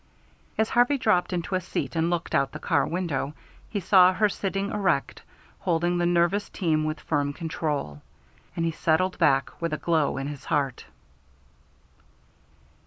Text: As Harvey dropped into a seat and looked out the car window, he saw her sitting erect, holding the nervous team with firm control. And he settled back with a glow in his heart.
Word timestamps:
As 0.57 0.69
Harvey 0.69 0.97
dropped 0.97 1.31
into 1.31 1.53
a 1.53 1.61
seat 1.61 1.95
and 1.95 2.09
looked 2.09 2.33
out 2.33 2.53
the 2.53 2.57
car 2.57 2.87
window, 2.87 3.35
he 3.69 3.79
saw 3.79 4.11
her 4.13 4.29
sitting 4.29 4.71
erect, 4.71 5.21
holding 5.59 5.99
the 5.99 6.07
nervous 6.07 6.49
team 6.49 6.85
with 6.85 6.99
firm 7.01 7.33
control. 7.33 8.01
And 8.55 8.65
he 8.65 8.71
settled 8.71 9.19
back 9.19 9.51
with 9.61 9.73
a 9.73 9.77
glow 9.77 10.17
in 10.17 10.25
his 10.25 10.45
heart. 10.45 10.85